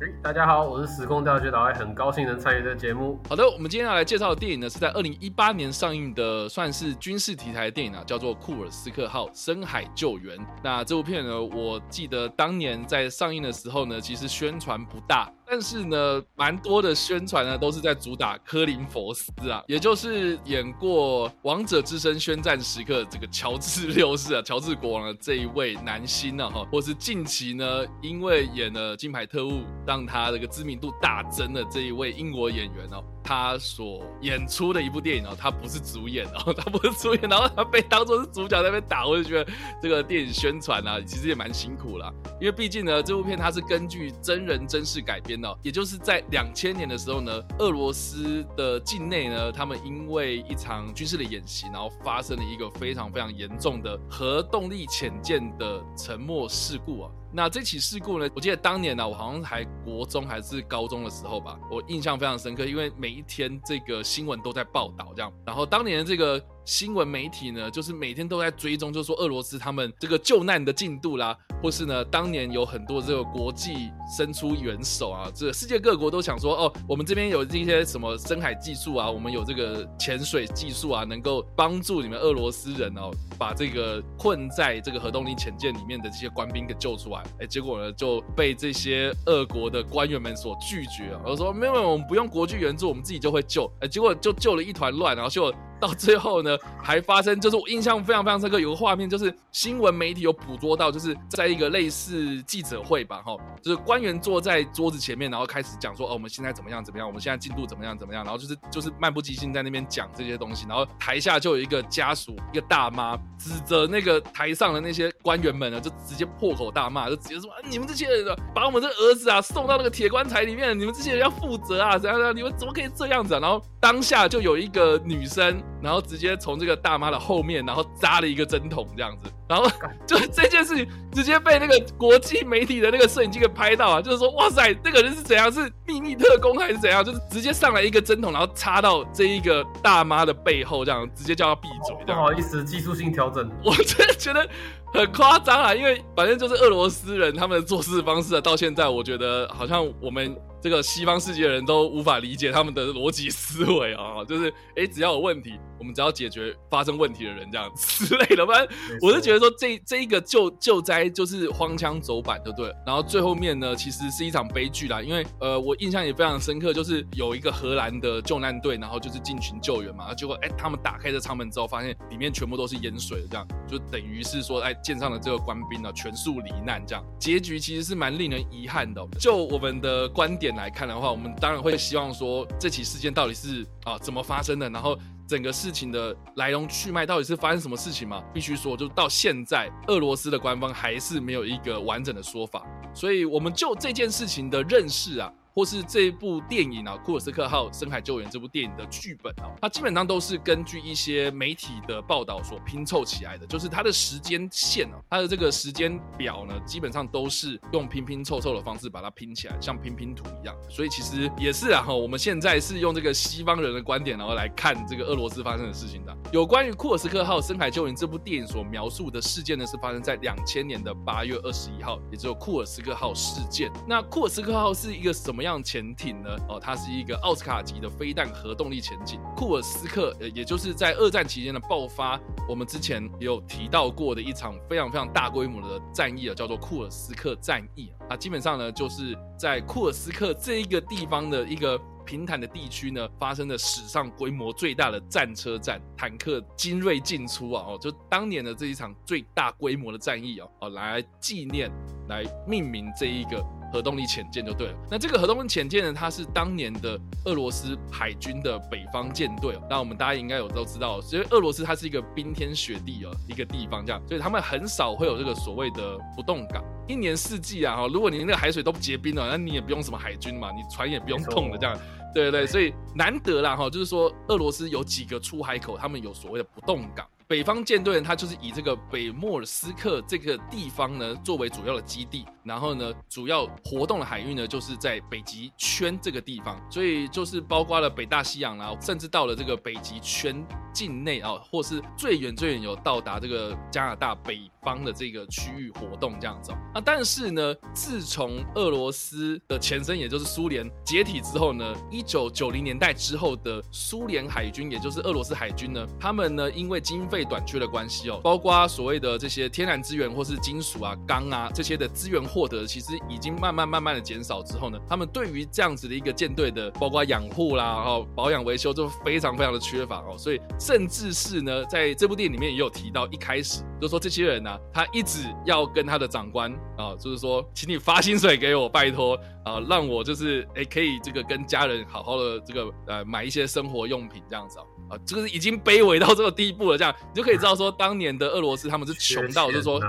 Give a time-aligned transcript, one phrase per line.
[0.00, 3.18] 哎大家好，我是时空调学导，很高兴能参与这节目。
[3.28, 10.38] 好的，我们今天要来介绍的电影呢，是在二零一八年上映的，算是军事题材的电影啊，叫做《库尔斯克号：深海救援》。
[10.62, 15.28] 那这部片呢，我记得当年在上映的时候呢，其实宣传不大。
[15.50, 29.50] 但是呢，蛮多的宣传呢，都是在主打科林佛斯啊，也就是演过《王者之声》宣战时刻这个乔治 六世啊，乔治国王的这一位男星啊，哈，或是近期呢，因为演了《金牌特务》，
[29.86, 33.02] 让他这个知名度大增的这一位英国演员哦。
[33.28, 42.10] 他所演出的一部电影哦，他不是主演哦， 他不是主演，然后他被当做是主角在那边打，我就觉得这个电影宣传啊，其实也蛮辛苦了。
[42.40, 57.10] 因为毕竟呢，这部片它是根据真人真事改编的，也就是在两千年的时候呢，俄罗斯的境内呢，他们因为一场军事的演习，然后发生了一个非常非常严重的核动力潜舰的沉没事故啊。
[57.32, 58.28] 那这起事故呢？
[58.34, 65.32] 我记得当年呢，我好像还国中还是高中的时候吧，我印象非常深刻，因为每一天这个新闻都在报道这样。
[65.46, 66.42] 然后当年的这个。
[66.68, 87.22] 新闻媒体呢，就是每天都在追踪，就是说俄罗斯他们这个救难的进度啦，或是呢，当年有很多这个国际伸出援手啊，这世界各国都想说，哦，我们这边有这些什么深海技术啊，我们有这个潜水技术啊，能够帮助你们俄罗斯人哦，把这个困在这个核动力潜舰里面的这些官兵给救出来。
[87.40, 93.70] 哎，结果呢就被这些俄国的官员们所拒绝啊，我说没有没有，我们不用国际援助，我们自己就会救。
[93.80, 95.52] 哎，结果就救了一团乱，然后就。
[95.80, 123.40] 到最后呢，还发生就是我印象非常非常深刻，有个画面就是新闻媒体有捕捉到，就是在一个类似记者会吧，哈，就是官员坐在桌子前面，然后开始讲说，哦，我们现在怎么样怎么样，我们现在进度怎么样怎么样，然后就是就是漫不经心在那边讲这些东西，然后台下就有一个家属，一个大妈指着那个台上的那些官员们呢，就直接破口大骂，就直接说，你们这些人把我们这儿子啊送到那个铁棺材里面，你们这些人要负责啊，怎样怎样，你们怎么可以这样子啊？
[123.40, 125.62] 然后当下就有一个女生。
[125.80, 129.70] 然后直接从这个大妈的后面，然后扎了一个针筒这样子，然后
[130.04, 135.52] 就这件事情直接被那个国际媒体的那个摄影机给拍到啊，就是说哇塞，这个人是怎样？
[135.52, 137.04] 是秘密特工还是怎样？
[137.04, 141.94] 就是直接上来一个针筒，然后插到这一个大妈的背后，这样直接叫她闭嘴。
[142.04, 143.48] 不好意思，技术性调整。
[143.62, 144.48] 我真的觉得
[144.92, 150.36] 很夸张啊，因为反正就是俄罗斯人他们的做事方式啊，到现在我觉得好像我们。
[150.60, 158.46] 这个西方世界的人都无法理解他们的逻辑思维啊，就是哎，只要有问题，我们只要解决发生问题的人这样之类的。
[158.46, 162.74] 反正我是觉得说，这这一个救救灾就是荒腔走板，对不对？
[162.84, 178.98] 然后最后面呢，其实是一场悲剧啦，因为呃，我印象也非常深刻，就是有一个荷兰的救难队，然后就是进群救援嘛，结果哎，他们打开这舱门之后，发现里面全部都是淹水的，这样就等于是说，哎，舰上的这个官兵呢，全数罹难，这样结局其实是蛮令人遗憾的。
[179.20, 180.48] 就我们的观点。
[180.58, 188.24] 来看的话，我们当然会希望说这起事件到底是啊怎么发生的，然后整个事情的来龙去脉到底是发生什么事情吗？
[188.32, 195.30] 必须说，就到现在，俄罗斯的官方还是没有一个完整的说法，所以我们就这件事情的认识啊。
[195.58, 203.44] 或是这部电影啊，《库尔斯克号：深海救援》这部电影的剧本啊，它基本上都是根据一些媒体的报道所拼凑起来的。
[203.44, 210.54] 就是它的时间线啊，它的这个时间表呢，基本上都是用拼拼凑凑的方式把它拼起来，像拼拼图一样。
[210.70, 216.16] 所以其实也是啊，哈，我们现在是用这个西方人的观点，然后来看这个俄罗斯发生的事情的。
[216.32, 223.68] 有关于《库尔斯克号：深海救援》这部电影所描述的事件呢，是发生在两千年的八月二十一号，也就是库尔斯克号事件。
[223.88, 225.47] 那库尔斯克号是一个什么样？
[225.48, 226.36] 样潜艇呢？
[226.48, 229.20] 哦，它是一个奥斯卡级的飞弹核动力潜艇。
[229.36, 238.16] 库尔斯克，呃，也就是在二战期间的爆发，我们之前有提到过的一场非常非常大规模的战役啊，叫做库尔斯克战役啊。
[238.16, 247.64] 基本上呢，就是在库尔斯克这一个地方的一个平坦的地区呢，发生了史上规模最大的战车战，坦克精锐进出啊！
[247.68, 251.70] 哦，就当年的这一场最大规模的战役啊，哦，来纪念，
[252.08, 253.44] 来命名这一个。
[253.72, 254.74] 核动力潜舰就对了。
[254.90, 259.58] 那这个核动力潜舰呢，它是当年的俄罗斯海军的北方舰队。
[259.68, 266.64] 那我们大家应该有都知道，因为俄罗斯它是一个冰天雪地哦一个地方，这样，所以他们很少会有这个所谓的不动港。
[266.86, 271.78] 一年四季啊，哈，如果你那个海水都结冰了，那你也不用什么海军嘛，你船也不用动了这样。
[272.14, 277.06] 对对对，所以难得啦哈，就是说俄罗斯有几个出海口，他们有所谓的不动港。
[277.26, 296.50] 北方舰队呢，它就是以这个北莫尔斯克这个地方呢作为主要的基地，然后呢，主要活动的海域呢就是在北极圈这个地方，所以就是包括了北大西洋啦，甚至到了这个北极圈境内啊，或是最远最远有到达这个加拿大北方的这个区域活动这样子。
[296.72, 334.64] 啊，但是呢，自从俄罗斯的前身也就是苏联解体之后呢，一九九零年代之后的苏联海军，也就是俄罗斯海军呢，他们呢因为经费短缺的关系哦，包括所谓的这些天然资源或是金属啊、钢啊这些的资源获得，其实已经慢慢慢慢的减少之后呢，他们对于这样子的一个舰队的包括养护啦、然后保养维修就非常非常的缺乏哦，所以甚至是呢，在这部电影里面也有提到，一开始就说这些人呢，他一直要跟他的长官啊，就是说，请你发薪水给我，拜托啊，让我就是哎可以这个跟家人好好的这个呃买一些生活用品这样子啊。
[334.88, 339.80] 啊，这个已经卑微到这个地步了，这样你就可以知道说，当年的俄罗斯他们是穷到，就是说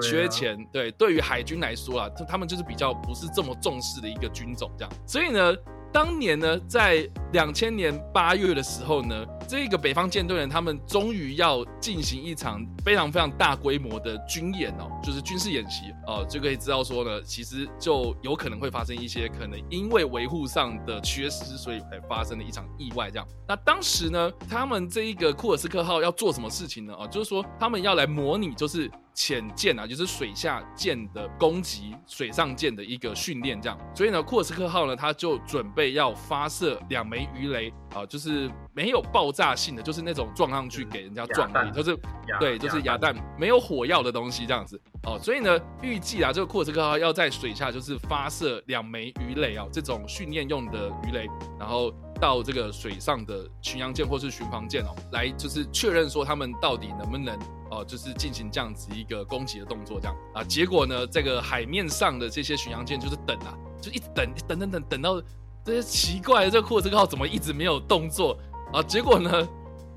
[0.00, 0.56] 缺钱。
[0.72, 4.92] 对，对于海军来说啊，就他们就是比较不是这么重视的一个军种，这样。
[5.06, 5.54] 所以呢。
[5.92, 23.26] 当年呢，在两千年八月的时候呢，这个北方舰队呢，他们终于要进行一场非常非常大规模的军演哦，就是军事演习哦，就可以知道说呢，其实就有可能会发生一些可能因为维护上的缺失，所以才发生的一场意外这样。
[23.46, 26.94] 那当时呢，他们这一个库尔斯克号要做什么事情呢？
[26.98, 28.90] 哦，就是说他们要来模拟，就是。
[29.14, 33.78] 潜舰啊，就是水下舰的攻击水上舰的一个训练，这样。
[33.94, 41.96] 所以呢，库尔斯克号呢，它就准备要发射两枚鱼雷啊，就是没有爆炸性的，就是那种撞上去给人家撞的，就是
[42.40, 45.18] 对，就是哑弹，没有火药的东西这样子哦。
[45.22, 51.28] 所以呢，预计啊，这个库尔斯克号要在水下就是发射两枚鱼雷啊，这种训练用的鱼雷，
[51.58, 51.94] 然后
[52.24, 57.38] 到这个水上的巡洋舰或是巡防舰哦，来就是确认说他们到底能不能。
[57.70, 65.20] 哦，就是进行这样子一个攻击的动作，这样啊，结果呢，这个海面上的这些巡洋舰就是等啊，就一直等，等等等等到
[65.64, 68.38] 这些奇怪的这个库尔斯克号怎么一直没有动作
[68.72, 68.80] 啊？
[68.80, 69.48] 结果呢，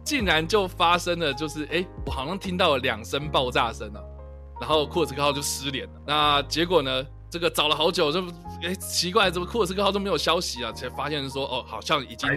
[0.03, 4.01] 竟然就发生了，就是哎，我好像听到了两声爆炸声啊，
[4.59, 6.01] 然后库尔斯克号就失联了。
[6.07, 7.05] 那结果呢？
[7.29, 8.21] 这个找了好久，就
[8.63, 10.71] 哎奇怪，怎么库尔斯克号都没有消息啊？
[10.71, 12.29] 才发现说哦，好像已经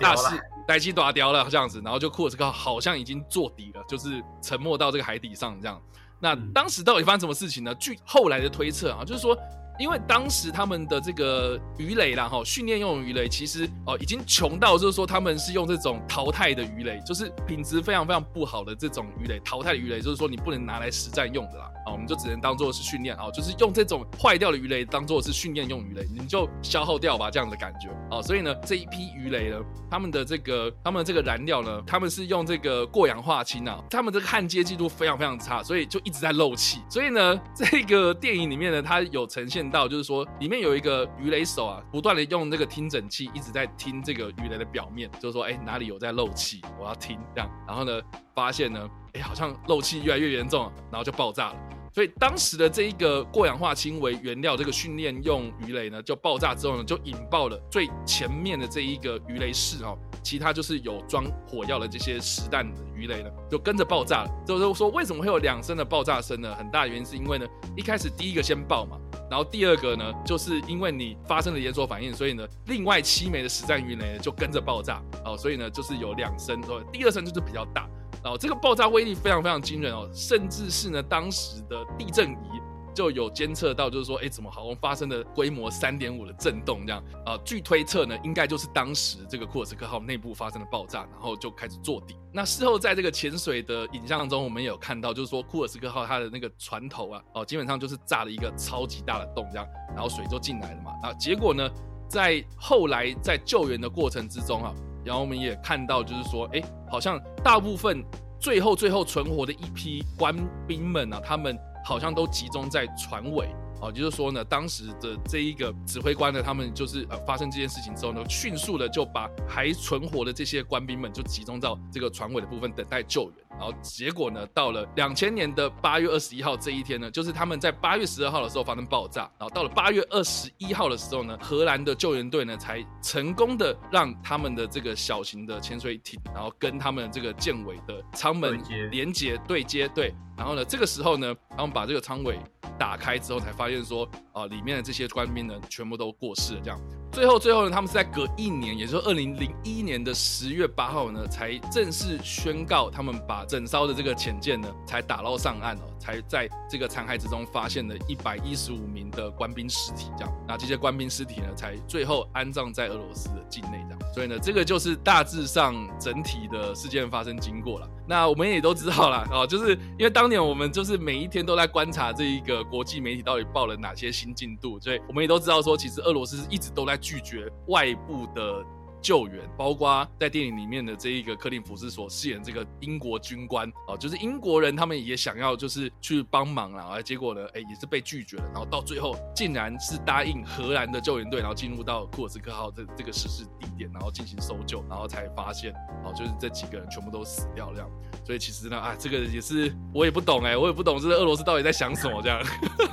[0.00, 5.80] 大事待机打掉了这样子，然后就库尔斯克号好像已经坐底了，就是沉没到这个海底上这样。
[6.20, 7.74] 那当时到底发生什么事情呢？
[7.74, 9.36] 据后来的推测啊，就是说。
[9.78, 29.58] 因为当时他们的这个鱼雷啦，哈，训练用的鱼雷，其实哦，已经穷到就是说他们是用这种淘汰的鱼雷，就是品质非常非常不好的这种鱼雷，淘汰的鱼雷，就是说你不能拿来实战用的啦，啊，我们就只能当做是训练啊，就是用这种坏掉的鱼雷当做是训练用鱼雷，你就消耗掉吧，这样的感觉啊，所以呢，这一批鱼雷呢，
[29.90, 39.66] 他们的这个他们这个燃料呢，他们是用这个过氧化氢啊，他们这个焊接技术非常非常差，所以就一直在漏气，所以呢，这个电影里面呢，它有呈现。
[39.68, 47.50] 到就是说，里面有一个鱼雷手啊，不断的用那个听诊器一直在听这个鱼雷的表面，就是说，哎，哪里有在漏气，我要听这样。
[47.66, 48.00] 然后呢，
[48.32, 51.56] 发现呢，哎，好像漏气越来越严重，然后就爆炸了。
[51.96, 64.30] 所以当时的这一个过氧化氢为原料，这个训练用鱼雷呢，就爆炸之后呢，就引爆了最前面的这一个鱼雷室哦，其他就是有装火药的这些实弹的鱼雷呢，就跟着爆炸了。
[64.46, 66.54] 就是说，为什么会有两声的爆炸声呢？
[66.54, 68.98] 很大原因是因为呢，一开始第一个先爆嘛。
[69.30, 77.88] 然后第二个呢，就是因为你发生了连锁反应，所以呢，另外七枚的实战鱼雷就跟着爆炸哦，所以呢，就是有两声，哦，第二声就是比较大，
[78.30, 82.60] 哦这个爆炸威力非常非常惊人哦，甚至是呢，当时的地震仪。
[82.96, 87.36] 就有监测到，就是说，哎，怎么好像发生了规模三点五的震动这样啊？
[87.44, 92.16] 据推测呢，应该就是当时这个库尔斯克号内部发生的爆炸，然后就开始坐底。
[92.32, 100.90] 那事后在这个潜水的影像中，我们也有看到，就是说库尔斯克号它的那个船头啊，哦，基本上就是炸了一个超级大的洞这样，然后水就进来了嘛。
[101.02, 101.68] 啊，结果呢，
[102.08, 104.74] 在后来在救援的过程之中啊，
[105.06, 106.60] 然后我们也看到，就是说，哎，
[106.90, 108.04] 好像大部分
[108.38, 110.36] 最后最后存活的一批官
[110.66, 111.56] 兵们啊，他们。
[111.86, 113.48] 好像都集中在船尾。
[113.80, 123.46] 哦，就是说呢，当时的这一个指挥官呢，他们就是呃发生这件事情之后呢，迅速的就把还存活的这些官兵们就集中到这个船尾的部分等待救援。
[123.50, 129.22] 然后结果呢，到了两千年的八月二十一号这一天呢，就是他们在八月十二号的时候发生爆炸。
[129.38, 140.14] 然后到了八月二十一号的时候呢，荷兰的救援队呢才成功的让他们的这个小型的潜水艇，然后跟他们这个舰尾的舱门连接对接对。
[140.36, 142.38] 然后呢，这个时候呢，他们把这个舱尾
[142.78, 146.60] 打开之后，才发现说啊，里面的这些官兵呢，全部都过世了。
[146.62, 146.80] 这样，
[147.12, 163.98] 最后最后呢，他们是在隔一年，也就是二零零一年的十月八号呢，才正式宣告他们把整艘的这个潜舰呢，才打捞上岸哦，才在这个残骸之中发现了一百一十五名的官兵尸体，这样，那这些官兵尸体呢，才最后安葬在俄罗斯的境内，这样。
[164.12, 167.88] 所以呢，这个就是大致上整体的事件发生经过了。
[168.08, 178.64] 那我们也都知道了哦，就是因为当年我们就是每一天都在观察这一个国际媒体到底报了哪些新进度，所以我们也都知道说，其实俄罗斯一直都在拒绝外部的。
[179.00, 188.44] 救援，包括在电影里面的这一个克林福斯所饰演这个英国军官哦，就是英国人，他们也想要就是去帮忙了，而结果呢，哎，也是被拒绝了。
[188.52, 195.72] 然后到最后，竟然是答应荷兰的救援队，然后进入到库尔斯克号这这个实施地点，然后进行搜救，然后才发现
[196.04, 197.88] 哦，就是这几个人全部都死掉这样。
[198.24, 202.42] 所以其实呢，啊，这个也是我也不懂哎，我也不懂，这个俄罗斯到底在想什么这样。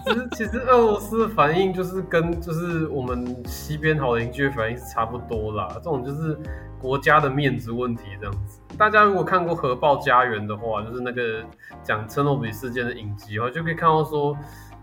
[0.05, 6.02] 其实其实俄罗斯的反应就是跟就是我们西边好邻居的反应是差不多啦，这种。
[6.03, 6.38] 就是
[6.79, 8.60] 国家的面子问题这样子。
[8.77, 11.43] 大家如果看过《核爆家园》的话，就是那个
[11.83, 14.38] 讲车诺比事件的影集的话，就可以看到说，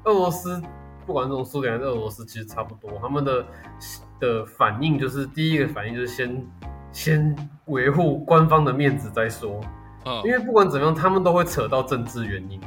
[0.05, 0.63] 俄罗斯
[1.07, 3.45] 不管这种苏联还是俄罗斯，其实差不多，他们的
[4.19, 6.47] 的反应就是第一个反应就是先
[6.93, 9.61] 先维护官方的面子再说。
[10.07, 12.61] 嗯，因为不管怎么样，他们都会扯到政治原因。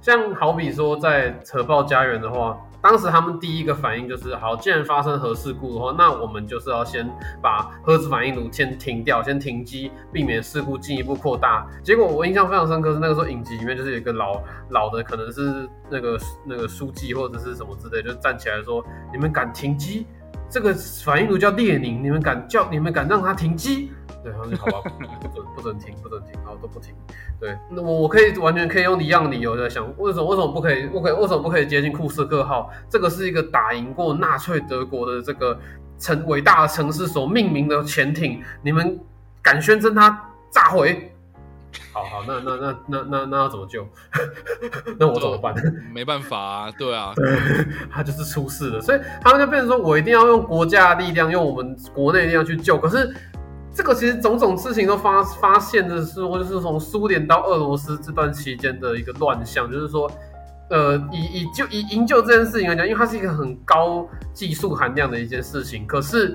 [0.00, 2.58] 像好比说在《核爆家园》的话。
[2.82, 7.08] 当时他们第一个反应就是，好，既然发生核事故的话，那我们就是要先
[7.40, 11.64] 把核子反应炉先停掉，先停机，避免事故进一步扩大。
[11.84, 20.06] 结果我印象非常深刻是那个时候影集里面就是有一个老老的，可能是那个那个书记或者是什么之类，就站起来说：“你们敢停机？
[20.50, 20.74] 这个
[21.04, 26.94] 反应炉叫列宁，你们敢叫你们敢让它停机？”对，好吧，不准不准停，不准停，然后都不停。
[27.40, 30.86] 对，那我我可以完全可以用一样理由在想，为什么为什么不可以？
[30.86, 32.70] 不可以为什么不可以接近库斯克号？
[32.88, 35.58] 这个是一个打赢过纳粹德国的这个
[35.98, 38.96] 城伟大的城市所命名的潜艇，你们
[39.42, 41.12] 敢宣称它炸毁？
[41.92, 43.84] 好好，那那那那那那要怎么救？
[45.00, 45.52] 那我怎么办？
[45.92, 47.26] 没办法啊，对啊，对，
[47.90, 53.12] 他就是出事了，所以他们就变成说我一定要用国家的力量，用我们国内力量去救，可是。
[53.74, 60.10] 这个其实种种事情都发发现的是，或就是从苏联到俄罗斯这段期间的一个乱象，就是说，
[60.68, 66.34] 呃，以以就以营救这件事情来讲，因为它是一个很高技术含量的一件事情，可是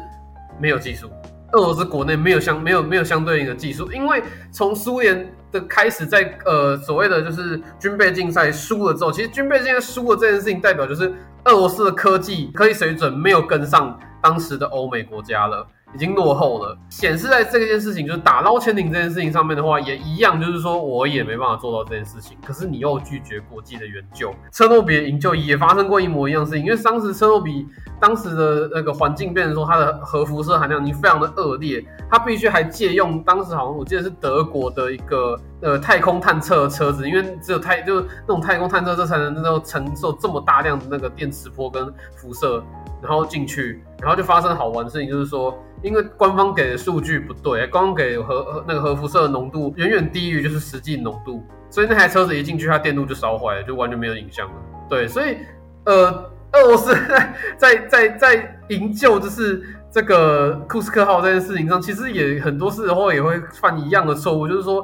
[0.60, 1.08] 没有技术，
[1.53, 11.13] 俄罗斯国内没有相没有没有相对应的技术，因为从苏联的开始，在呃所谓的就是军备竞赛输了之后，其实军备竞赛输了这件事情，代表就是
[11.46, 15.67] 俄罗斯的科技科技水准没有跟上当时的欧美国家了。
[15.98, 22.38] 已经落后了，显示在这件事情，就是打捞潜艇这件事情上面的话，也一样，就是说我也没办法做到这件事情。
[22.46, 27.66] 可是你又拒绝国际的援救，车诺比营救也发生过一模一样的事情，因为当时车诺比
[28.00, 41.86] 当时的那个环境变成说，它的核辐射含量已经非常的恶劣，它必须还借用当时好像我记得是德国的一个呃太空探测车子，因为只有太就是那种太空探测车才能能够承受这么大量的那个电磁波跟
[42.16, 42.64] 辐射。
[43.00, 54.54] 然后进去，然后就发生好玩的事情，就是说，因为官方给的数据不对，官方给核那个核辐射的浓度远远低于就是实际浓度，所以那台车子一进去，它电路就烧坏了，就完全没有影像了。
[54.90, 55.38] 对，所以
[55.86, 56.10] 呃，
[56.54, 56.92] 俄罗斯
[57.56, 59.62] 在在在营救就是
[59.92, 64.84] 这个库斯克号这件事情上，其实也很多时候也会犯一样的错误，就是说，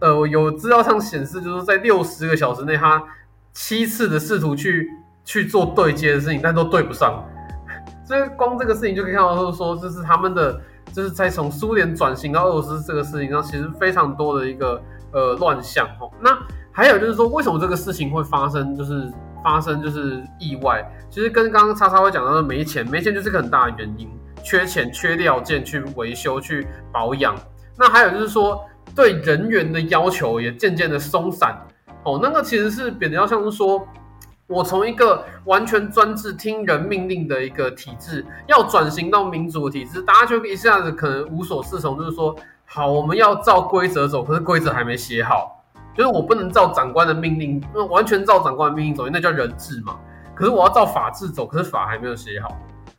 [0.00, 3.02] 呃，有资料上显示，就是在六十个小时内，他
[3.52, 4.88] 七次的试图去
[5.24, 7.24] 去做对接的事情，但都对不上。
[8.04, 10.60] 所以光这个事情就可以看到，就是说，这是他们的，
[10.92, 16.08] 就是在从苏联转型到俄罗斯这个事情上，其实非常多的一个呃乱象哈。
[16.20, 16.36] 那
[16.72, 19.12] 还有就是说，为什么这个事情会发生，就是
[19.44, 24.08] 发生就是意外，其实跟刚刚叉叉会讲到的没钱，没钱就是个很大的原因，
[24.42, 27.36] 缺钱、缺料件去维修、去保养。
[27.76, 28.60] 那还有就是说，
[28.94, 31.56] 对人员的要求也渐渐的松散
[32.04, 32.18] 哦。
[32.22, 33.86] 那个其实是比较像是说。
[34.52, 41.96] 我从一个完全专制、听人命令的一个体制，要转型到民主的体制，大家就一下子可能无所适从。
[41.96, 45.62] 就是说，好，我们要照规则走，可是规则还没写好，
[45.96, 49.96] 就是我不能照长官的命令，那完全照长官的命令走，那叫人治嘛。
[50.34, 52.48] 可是我要照法治走，可是法还没有写好，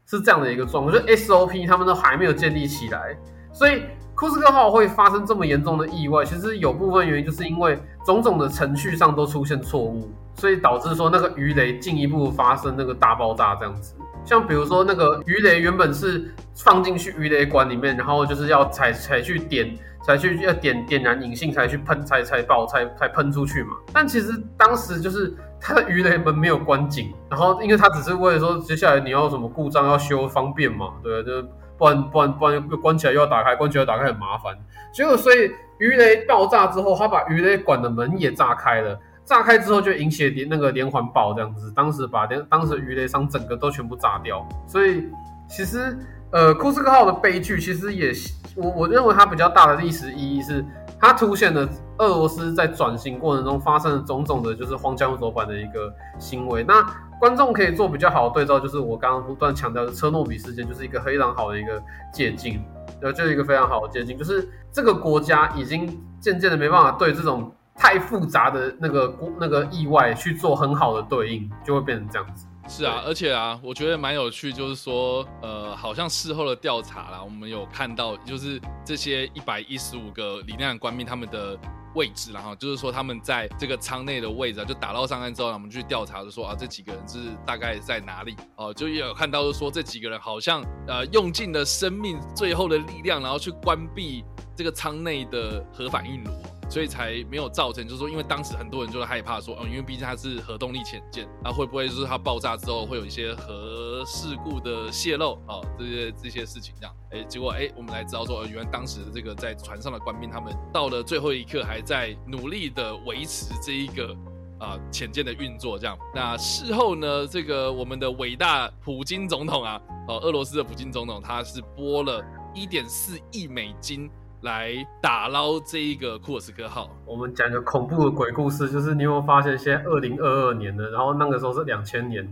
[0.05, 3.17] 是这样的一个状况，就 SOP 他们都还没有建立起来，
[3.51, 3.81] 所以。
[4.21, 7.75] 库斯克号会发生这么严重的意外，其实有部分原因就是因为
[8.05, 13.95] 种种的程序上都出现错误，所以导致说那个鱼雷进一步发生那个大爆炸这样子。
[14.23, 19.75] 像比如说那个鱼雷原本是放进去鱼雷管里面，然后就是要才才去点，
[20.05, 23.71] 才去要点点燃引信才去喷才才爆才才喷出去嘛。
[23.91, 31.41] 但其实当时就是它的鱼雷门没有关紧，然后因为它只是为了说接下来你要什么故障要修方便嘛，对，就
[31.81, 34.55] 不然不然不然又关起来又要打开，关起来打开很麻烦。
[34.93, 44.47] 结果所以鱼雷爆炸之后，他把鱼雷管的门也炸开了，炸开之后就引起连那个连环爆这样子，当时把连当时鱼雷商整个都全部炸掉。
[44.67, 45.09] 所以
[45.49, 45.97] 其实
[46.31, 48.13] 呃库斯克号的悲剧其实也
[48.55, 50.63] 我我认为它比较大的历史意义是。
[51.03, 56.63] 它凸显了俄罗斯在转型过程中发生的种种的，就是荒腔走板的一个行为。
[56.63, 56.75] 那
[57.21, 61.79] 观众可以做比较好的对照，就是我刚刚不断强调的车诺比事件，就是一个非常好的一个
[62.11, 62.59] 借鉴，
[62.99, 72.47] 呃，就是一个非常好的借鉴，就是这个国家已经渐渐的没办法对这种太复杂的那个那个意外去做很好的对应，就会变成这样子。
[72.67, 81.55] 是啊，而且啊，我觉得蛮有趣，就是说，呃，好像事后的调查啦，我们有看到，就是这些一百一十五个李亮官兵他们的
[81.93, 88.35] 位置，然后就是说他们在这个舱内的位置啊，就打捞上岸之后，我们去调查，就说啊，这几个人是大概在哪里？
[88.55, 94.23] 哦，就也有看到，就说这几个人好像呃用尽了生命最后的力量，然后去关闭
[94.55, 96.31] 这个舱内的核反应炉。
[96.71, 105.59] 所以才没有造成，就是说，因为当时很多人就是害怕说，哦，因为毕竟它是核动力潜舰，那会不会就是它爆炸之后会有一些核事故的泄漏啊？
[105.77, 114.15] 这些这些事情这样，哎，结果哎，我们才知道说，原来当时的这个在船上的官兵，他们到了最后一刻还在努力的维持这一个
[114.57, 115.97] 啊潜舰的运作，这样。
[116.15, 122.23] 那事后呢，这个我们的伟大普京总统啊，哦，俄罗斯的普京总统，他是拨了
[122.55, 124.09] 一点四亿美金。
[124.41, 126.89] 来打捞这一个库尔斯克号。
[127.05, 132.23] 我们讲个恐怖的鬼故事，就是你有没有发现，现在二零二二年了，然后那个时候是两千年，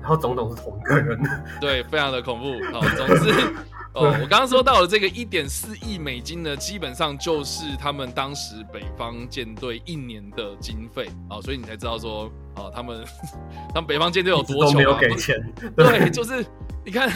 [0.00, 1.20] 然后总统是同一个人。
[1.60, 2.46] 对，非常的恐怖。
[2.72, 3.30] 好，总之，
[3.92, 13.04] 哦，我刚刚说到了这个一点四亿美金呢，基本上就是他们当时北方舰队一年的经费啊，所以你才知道说，哦，他们
[13.74, 15.36] 他们北方舰队有多穷啊，没有给钱。
[15.76, 16.42] 对，就是
[16.84, 17.10] 你看，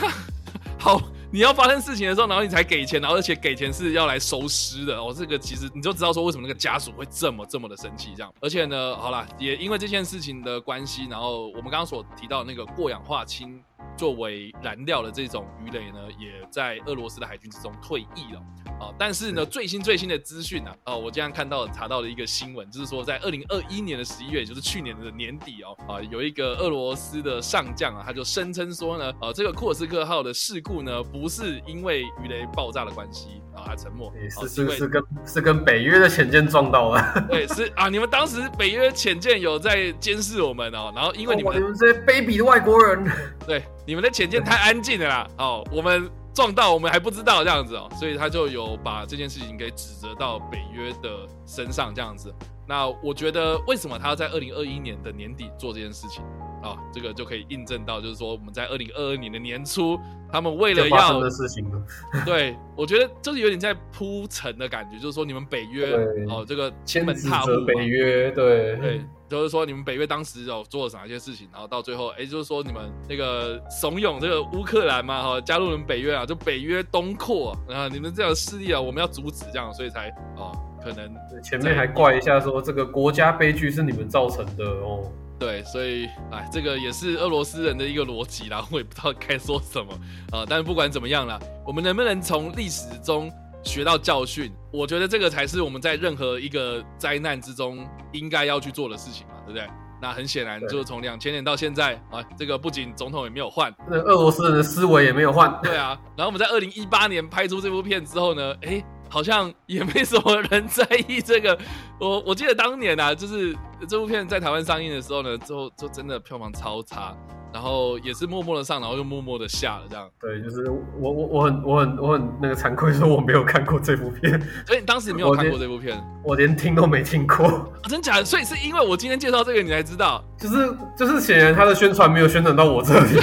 [0.79, 1.01] 好。
[1.35, 5.13] 你要发生事情的时候，然后你才给钱，然后而且给钱是要来收尸的哦。
[5.13, 8.33] 这个其实你就知道说为什么那个家属会这么这么的生气这样。
[8.41, 13.61] 而且呢，好了，也因为这件事情的关系，然后我们刚刚所提到那个过氧化氢
[13.97, 18.41] 作为燃料的这种鱼雷呢，也在俄罗斯的海军之中退役了。
[18.81, 43.09] 啊，但是呢，最新最新的资讯呢，哦，我今天看到查到了一个新闻，就是说在二零二一年的十一月，也就是去年的年底哦，啊，有一个俄罗斯的上将啊，他就声称说呢，呃，这个库尔斯克号的事故呢，不是因为鱼雷爆炸的关系啊，他沉默，是是是跟是跟北约的潜舰撞到了， 对，是啊，你们当时北约潜舰有在监视我们哦，然后因为你们你们这些卑鄙的外国人，
[43.47, 46.11] 对，你们的潜舰太安静了啦，哦，我们。
[46.35, 52.35] 撞到我们还不知道这样子哦，所以他就有把这件事情给指责到北约的身上这样子。
[52.67, 56.25] 那我觉得为什么他要在二零二一年的年底做这件事情
[56.61, 56.77] 啊？
[56.93, 59.97] 这个就可以印证到，就是说我们在二零二二年的年初，
[60.29, 61.65] 他们为了要的事情，
[62.27, 65.95] 对我觉得就是有点在铺陈的感觉，就是说你们北约
[66.29, 69.01] 哦，这个千门踏户北约，对对。
[69.35, 85.03] 就是说，你们北约当时有做了哪些事情，然后到最后，哎，就是说你们那个怂恿这个乌克兰嘛，哈，加入你们北约啊，就北约东扩啊，你们这样的势力啊，我们要阻止，这样，所以才啊，可能前面还怪一下说这个国家悲剧是你们造成的哦。
[85.37, 89.93] 对，所以哎，这个也是俄罗斯人的一个逻辑啦，我也不知道该说什么
[90.31, 90.47] 啊。
[90.49, 93.29] 但是不管怎么样啦，我们能不能从历史中？
[93.65, 99.67] 学到教训，我觉得这个才是我们在任何一个灾难之中应该要去做的事情嘛，对不对？
[100.03, 105.59] 那很显然，就是从两千年到现在啊，这个不仅总统也没有换，那俄罗斯人的思维也没有换。
[105.63, 111.57] 对啊，然后我们在二零一八年拍出这部片之后呢，哎，好像也没什么人在意这个。
[112.01, 113.55] 我我记得当年啊，就是
[113.89, 117.17] 这部片在台湾上映的时候呢，之后就真的票房超差。
[117.53, 120.11] 然后也是默默的上，然后又默默的下了，这样。
[120.21, 124.33] 对，就是我我我很我很我很那个惭愧，说我没有看过这部片。
[124.67, 125.97] 所以你当时没有看过这部片？
[126.25, 127.73] 我连听都没听过。
[127.85, 128.25] 真假的？
[128.25, 130.21] 所以是因为我今天介绍这个，你才知道？
[130.37, 133.21] 就是就是显然他的宣传没有宣传到我这里。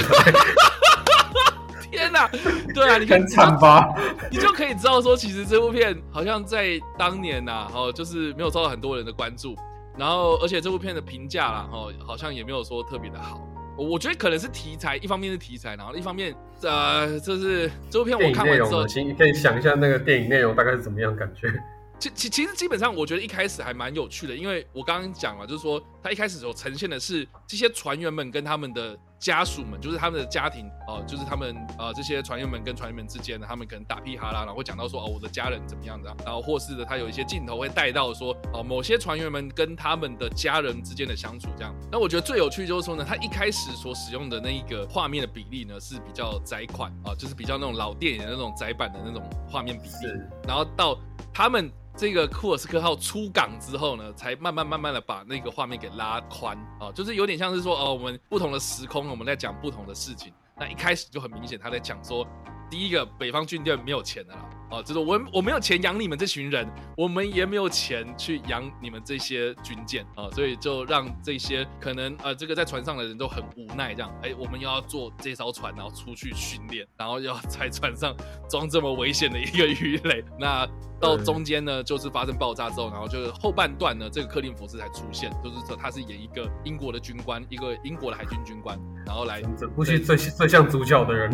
[1.92, 2.28] 天哪！
[2.74, 3.86] 对啊， 你很惨吧？
[4.32, 9.54] 你就可以知道说，其实这部片好像在当年呐，哦，就是没有受到很多人的关注。
[9.96, 13.46] 然后，而且这部片的评价啦，哦，好像也没有说特别的好。
[13.76, 21.52] 我觉得可能是题材，一方面是题材，然后一方面，呃，就是这部片我看完之后，你可以想一下那个电影内容大概是怎么样感觉？
[21.98, 41.72] 其其其实基本上，我觉得一开始还蛮有趣的，因为我刚刚讲了，就是说他一开始所呈现的是这些船员们跟他们的家属们，就是他们的家庭哦、就是他们呃这些船员们跟船员们之间呢，他们可能打屁哈啦，然后会讲到说哦我的家人怎么样的，然后或是的他有一些镜头会带到说哦某些船员们跟他们的家人之间的相处这样。
[41.90, 50.20] 那我觉得最有趣就是说呢，他一开始所使用的那一个画面的比例呢是比较窄款啊、就是比较那种老电影的那种窄版的那种画面比例。
[50.48, 50.98] 然后到
[51.32, 60.32] 他们这个库尔斯克号出港之后呢，才慢慢慢慢的把那个画面给拉宽啊，就是有点像是说哦，我们不同的时空，我们在讲不同的事情。
[60.58, 62.26] 那一开始就很明显，他在讲说，
[62.72, 70.06] 第一个北方军队没有钱的啦，啊，就是我我没有钱养你们这群人，我们也没有钱去养你们这些军舰。
[70.16, 78.16] 啊，所以就让这些可能呃这个在船上的人都很无奈，这样，哎，我们又要坐这艘船，然后出去训练，然后要在船上
[78.48, 80.66] 装这么危险的一个鱼雷， 那
[80.98, 91.30] 到中间呢，就是发生爆炸之后，然后就是后半段呢，这个克林福斯才出现，就是说他是演一个英国的军官，一个英国的海军军官，然后来整部戏最最像主角的人。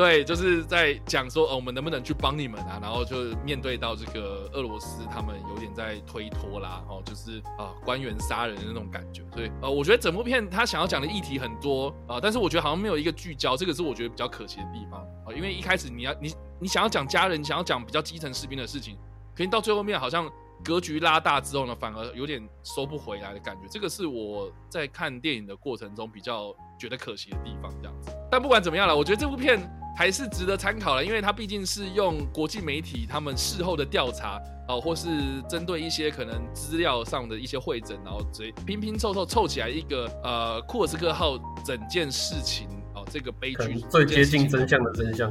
[0.00, 2.78] 对，就是在讲说，呃，我们能不能去帮你们啊？
[2.80, 9.22] 然后就面对到这个俄罗斯，他们有点在推脱啦，哦，就是啊、官员杀人的那种感觉。
[9.30, 18.96] 所以，呃，我觉得整部片他想要讲的议题很多啊、但是我觉得好像没有一个聚焦，这个是我觉得比较可惜的地方啊、因为一开始你要你你想要讲家人，想要讲比较基层士兵的事情，
[19.36, 20.26] 可是到最后面好像
[20.64, 23.68] 格局拉大之后呢，反而有点收不回来的感觉。
[23.70, 27.94] 这个是我在看电影的过程中比较觉得可惜的地方，这样。
[28.30, 29.60] 但不管怎么样了，我觉得这部片
[29.96, 35.08] 还是值得参考了，因为它毕竟是用国际媒体他们事后的调查哦、或是
[35.48, 45.28] 针对一些可能资料上的一些会诊，然后直拼拼凑凑凑起来一个呃库尔斯克号整件事情哦，这个悲剧最接近真相的真相。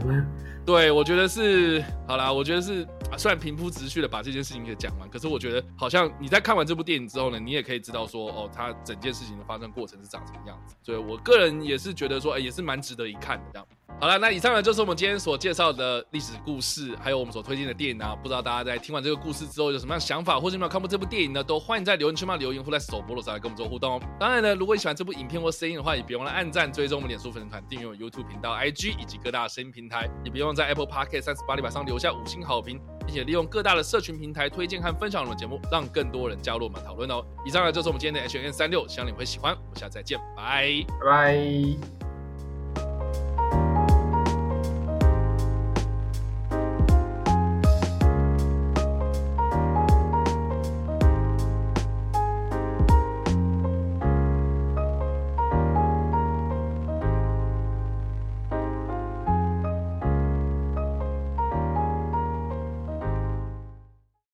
[0.69, 10.75] 对，我觉得是好啦，我觉得是啊虽然平铺直叙的把这件事情给讲完，可是我觉得好像你在看完这部电影之后呢，你也可以知道说，哦，它整件事情的发生过程是长什么样子。
[10.83, 13.67] 所以我个人也是觉得说，哎，也是蛮值得一看的这样。
[13.99, 18.15] 好了，那以上呢就是我们今天所介绍的历史故事，还有我们所推荐的电影啊。
[18.15, 21.43] 不知道大家在听完这个故事之后有什么样想法，或者有没有看过这部电影呢？
[21.43, 24.01] 都欢迎在留言区嘛留言，或在首播的时候来跟我们做互动哦。
[24.19, 37.23] 当然呢，如果你喜欢这部影片或声音的话，也别忘了按赞、追踪我们脸书粉丝团、订阅我 YouTube 频道、IG 以及各大声音平台，也别忘在 Apple Podcast 三十八里板上留下五星好评，并且利用各大的社群平台推荐和分享我们的节目，让更多人加入我们讨论哦。
[37.45, 39.53] 以上呢就是我们今天的 H N 三六，希望你会喜欢。
[39.53, 41.98] 我们下次再见，拜拜。